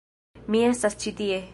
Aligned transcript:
Mi 0.55 0.63
estas 0.71 0.99
ĉi 1.05 1.17
tie 1.23 1.41